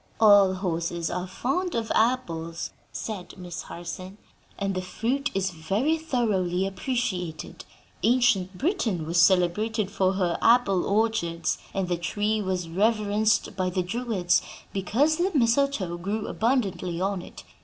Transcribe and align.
"All 0.19 0.55
horses 0.55 1.11
are 1.11 1.27
fond 1.27 1.75
of 1.75 1.91
apples," 1.93 2.71
said 2.91 3.37
Miss 3.37 3.61
Harson, 3.61 4.17
"and 4.57 4.73
the 4.73 4.81
fruit 4.81 5.29
is 5.35 5.51
very 5.51 5.95
thoroughly 5.95 6.65
appreciated. 6.65 7.65
Ancient 8.01 8.57
Britain 8.57 9.05
was 9.05 9.21
celebrated 9.21 9.91
for 9.91 10.13
her 10.13 10.39
apple 10.41 10.87
orchards, 10.87 11.59
and 11.71 11.87
the 11.87 11.97
tree 11.97 12.41
was 12.41 12.67
reverenced 12.67 13.55
by 13.55 13.69
the 13.69 13.83
Druids 13.83 14.41
because 14.73 15.17
the 15.17 15.29
mistletoe 15.35 15.97
grew 15.99 16.25
abundantly 16.25 16.99
on 16.99 17.21
it. 17.21 17.43